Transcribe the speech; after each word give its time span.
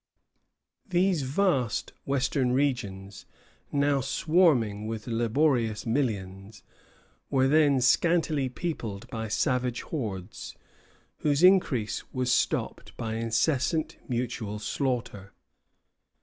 These 0.89 1.21
vast 1.21 1.93
western 2.05 2.53
regions, 2.53 3.27
now 3.71 4.01
swarming 4.01 4.87
with 4.87 5.05
laborious 5.05 5.85
millions, 5.85 6.63
were 7.29 7.47
then 7.47 7.81
scantily 7.81 8.49
peopled 8.49 9.07
by 9.11 9.27
savage 9.27 9.83
hordes, 9.83 10.55
whose 11.19 11.43
increase 11.43 12.03
was 12.11 12.31
stopped 12.31 12.97
by 12.97 13.13
incessant 13.17 13.97
mutual 14.09 14.57
slaughter. 14.57 15.33